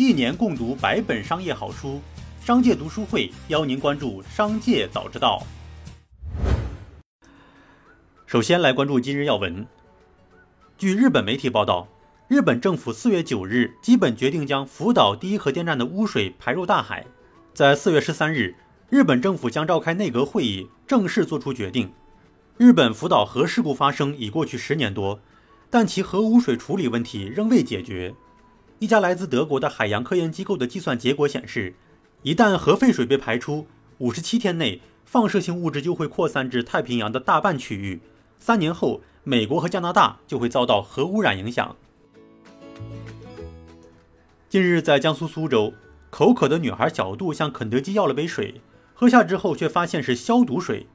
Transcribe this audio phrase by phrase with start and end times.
[0.00, 2.00] 一年共读百本商业好书，
[2.40, 5.42] 商界读书会邀您关注商界早知道。
[8.24, 9.66] 首先来关注今日要闻。
[10.78, 11.88] 据日本媒体报道，
[12.28, 17.04] 日本政府四月九日基本决定将福岛第一核电站的污水排入大海。
[17.52, 18.54] 在四月十三日，
[18.88, 21.92] 日本政府将召开内阁会议，正式作出决定。
[22.56, 25.18] 日本福岛核事故发生已过去十年多，
[25.68, 28.14] 但其核污水处理问题仍未解决。
[28.80, 31.74] 一家来自德国的海洋科研机构的计算结果显示，
[32.22, 33.66] 一旦核废水被排出，
[33.98, 38.00] 五十七天内放射性物质就会扩散至太平洋的大半区域。
[38.38, 41.74] 三年后，美国和加拿大就会遭到核污染影响。
[44.48, 45.74] 近日，在江苏苏州，
[46.08, 48.60] 口渴的女孩小杜向肯德基要了杯水，
[48.94, 50.86] 喝下之后却发现是消毒水。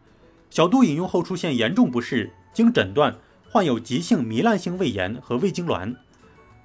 [0.50, 3.18] 小杜饮用后出现严重不适，经诊断
[3.50, 5.94] 患有急性糜烂性胃炎和胃痉挛。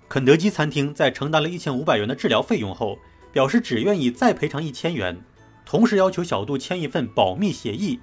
[0.09, 2.99] 肯德基餐厅在承担了一千五百元的治疗费用后，
[3.31, 5.21] 表示只愿意再赔偿一千元，
[5.67, 8.01] 同时要求小杜签一份保密协议。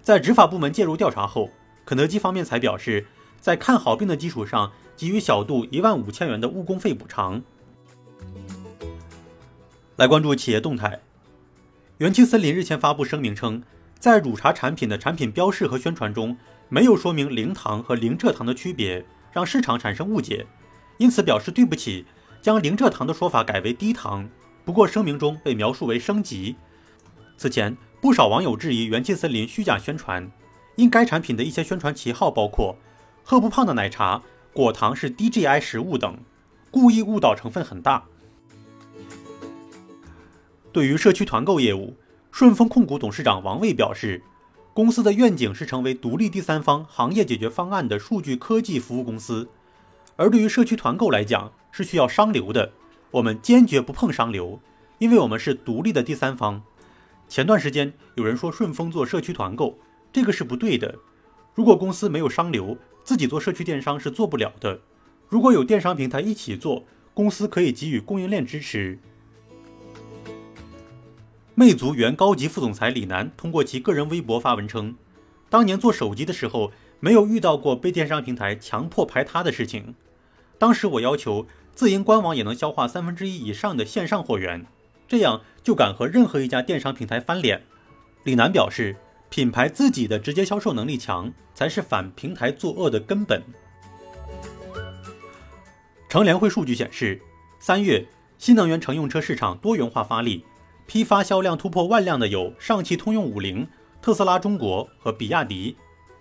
[0.00, 1.50] 在执法部门介入调查后，
[1.84, 3.06] 肯德基方面才表示，
[3.40, 7.42] 在看好病的基础上，给予小杜一万五千元的误工费补偿。
[9.96, 10.98] 来关注企业动态，
[11.98, 13.62] 元气森林日前发布声明称，
[13.98, 16.38] 在乳茶产品的产品标示和宣传中，
[16.70, 20.46] 没有说明零糖和零蔗糖的区别，让市场产生误解。
[20.98, 22.04] 因此表示对不起，
[22.42, 24.28] 将零蔗糖的说法改为低糖。
[24.64, 26.54] 不过声明中被描述为升级。
[27.36, 30.30] 此前，不少网友质疑元气森林虚假宣传，
[30.76, 32.76] 因该产品的一些宣传旗号包括
[33.24, 36.18] “喝不胖的奶茶”“果糖是 DGI 食物”等，
[36.70, 38.04] 故意误导成分很大。
[40.72, 41.96] 对于社区团购业务，
[42.30, 44.22] 顺丰控股董事长王卫表示，
[44.74, 49.48] 公司的愿景是成为独立第三方行业解决方案的数据科技服务公司。
[50.18, 52.72] 而对于社区团购来讲，是需要商流的。
[53.12, 54.60] 我们坚决不碰商流，
[54.98, 56.60] 因为我们是独立的第三方。
[57.28, 59.78] 前段时间有人说顺丰做社区团购，
[60.12, 60.96] 这个是不对的。
[61.54, 64.80] 如果公司没有商流，自己做社区电商是做不了的。
[65.28, 66.82] 如果有电商平台一起做，
[67.14, 68.98] 公司可以给予供应链支持。
[71.54, 74.96] 魅族原高级副总裁李楠通过其个人微博发文称，
[75.48, 79.94] 当年做手机的时候，没有遇到过被电商平台强迫排他的事情。
[80.58, 84.66] 当时我要求自营官网也能消化三分之一以上的线上货源，
[85.06, 87.62] 这样就敢和任何一家电商平台翻脸。
[88.24, 88.96] 李楠表示，
[89.30, 93.40] 品牌自己的直接销售能力强，才是反平台作恶的根本。
[96.08, 97.20] 乘联会数据显示，
[97.60, 98.04] 三月
[98.38, 100.44] 新能源乘用车市场多元化发力，
[100.86, 103.68] 批发销量突破万辆的有上汽通用五菱、
[104.02, 105.76] 特斯拉中国和比亚迪，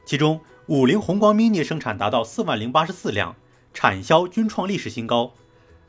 [0.06, 3.36] 其中五菱宏光 mini 生产达到四万零八十四辆。
[3.80, 5.36] 产销均创历史新高。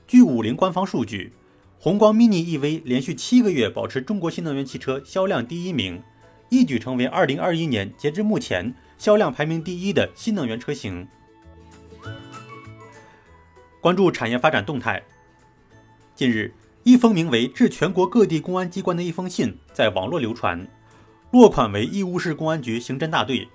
[0.06, 1.32] 据五菱官方数据，
[1.78, 6.03] 宏光 mini EV 连续七个月保持中国新能源汽车销量第一名，
[6.50, 11.09] 一举成为2021年截至目前销量排名第一的新能源车型。
[13.81, 15.03] 关注产业发展动态。
[16.15, 20.69] 近日，一封名为“致全国各地公安机关”的一封信在网络流传，
[21.31, 23.48] 落款为义乌市公安局刑侦大队。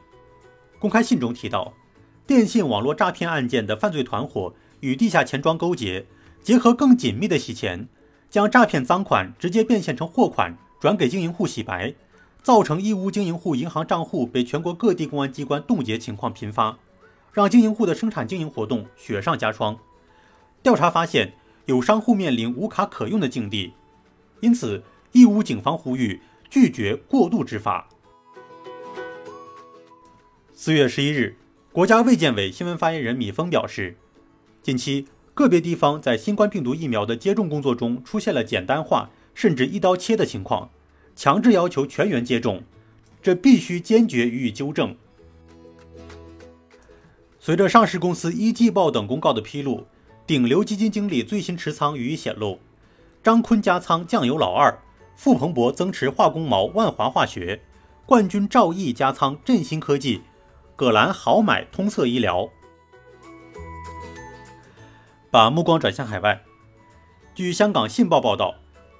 [0.79, 1.71] 公开信中提到。
[2.25, 6.05] 电信网络诈骗案件的犯罪团伙与地下钱庄勾结，
[6.41, 7.89] 结合更紧密的洗钱，
[8.29, 11.93] 将诈骗赃款直接变现成货款转给经营户洗白，
[12.41, 16.77] 造成义乌经营户银行账户被全国各地公安机关冻结情况频发，
[17.33, 19.77] 让经营户的生产经营活动雪上加霜。
[20.61, 21.33] 调查发现，
[21.65, 23.73] 有商户面临无卡可用的境地，
[24.39, 27.89] 因此义乌警方呼吁拒绝过度执法。
[30.53, 31.35] 四月十一日。
[31.73, 33.97] 国家卫健委新闻发言人米峰表示，
[34.61, 40.69] 近期个别地方在新冠病毒疫苗的接种工作中出现了简单化甚至一刀切的情况，
[41.15, 42.61] 强制要求全员接种，
[43.23, 44.95] 这必须坚决予以纠正。
[47.39, 49.87] 随着上市公司一季报等公告的披露，
[50.27, 52.59] 顶流基金经理最新持仓予以显露，
[53.23, 54.77] 张坤加仓酱油老二，
[55.15, 57.63] 傅鹏博增持化工毛万华化学，
[58.05, 60.21] 冠军赵毅加仓振兴科技。
[60.75, 62.49] 葛兰豪买通策医疗。
[65.29, 66.43] 把目光转向海外，
[67.35, 68.55] 据香港信报报道，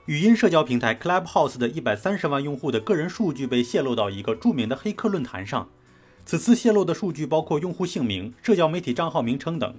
[0.06, 5.70] 语音社交平台 Clubhouse 的一百三十万用户的个人数据被泄露到一个著名的黑客论坛上。
[6.26, 9.76] 此次泄露的数据包括用户姓名、社交媒体账号名称等。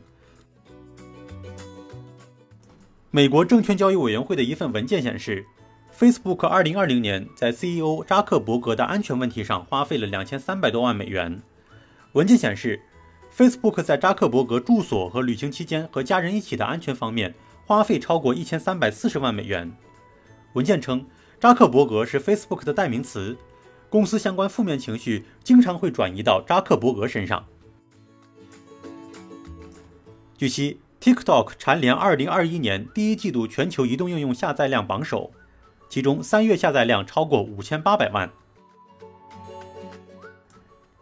[3.11, 5.47] 美国证券交易委员会的一份文件显示
[5.97, 11.43] ，Facebook 二零二零年在 CEO 扎克伯格的安全问题上花费了两千三百多万美元。
[12.15, 12.81] 文件显示
[13.37, 17.35] ，Facebook 在扎克伯格住所和旅行期间和家人一起的安全方面
[17.67, 19.73] 花费超过一千三百四十万美元。
[20.53, 21.05] 文件称，
[21.41, 23.37] 扎克伯格是 Facebook 的代名词，
[23.91, 27.45] 公司相关负面情绪经常会转移到扎克伯格身上。
[30.39, 35.33] 据悉，TikTok 蝉联2021年第一季度全球移动应用下载量榜首，
[35.89, 38.31] 其中三月下载量超过五千八百万。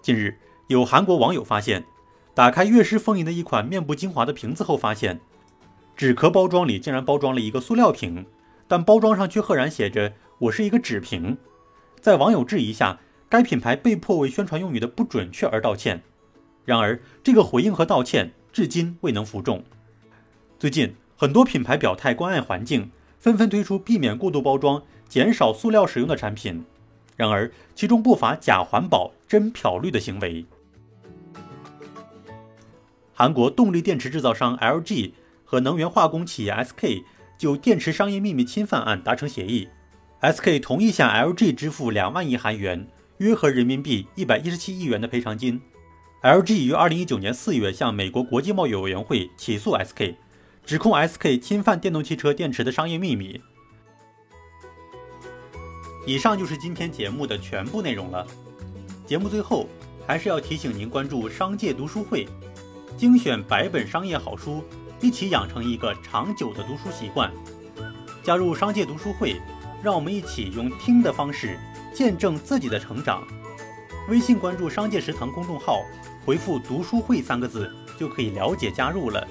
[0.00, 0.38] 近日，
[0.68, 1.84] 有韩国网友发现，
[2.34, 5.20] 打开悦诗风吟的一款面部精华的瓶子后，发现
[5.96, 8.26] 纸壳包装里竟然包装了一个塑料瓶，
[8.66, 11.36] 但包装上却赫然写着“我是一个纸瓶”。
[12.00, 16.02] 在网友质疑下，该品牌被迫为宣传用语的不准确而道歉。
[16.64, 18.32] 然而，这个回应和道歉。
[18.52, 19.64] 至今未能服众。
[20.58, 26.62] 最近，很多品牌表态关爱环境，纷纷推出避免过度包装、减少塑料使用的产品。
[27.16, 30.44] 然而，其中不乏假环保、真漂绿的行为。
[33.12, 35.12] 韩国动力电池制造商 LG
[35.44, 37.04] 和能源化工企业 SK
[37.38, 39.68] 就电池商业秘密侵犯案达成协议
[40.20, 42.88] ，SK 同意向 LG 支付两万亿韩元
[43.18, 45.60] （约合人民币一百一十七亿元）的赔偿金。
[46.22, 50.14] LG 于二零一九年四月向美国国际贸易委员会起诉 SK，
[50.64, 53.40] 指控 SK 侵犯电动汽车电池的商业秘密。
[56.06, 58.26] 以上就是今天节目的全部内容了。
[59.06, 59.68] 节目最后
[60.06, 62.26] 还是要提醒您关注商界读书会，
[62.96, 64.64] 精选百本商业好书，
[65.00, 67.30] 一起养成一个长久的读书习惯。
[68.22, 69.40] 加入商界读书会，
[69.82, 71.58] 让我们一起用听的方式
[71.94, 73.22] 见证自己的成长。
[74.08, 75.82] 微信关注“商界食堂”公众号。
[76.24, 77.68] 回复“读书会”三个字
[77.98, 79.26] 就可以了解加入了，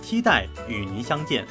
[0.00, 1.44] 期待与您相见。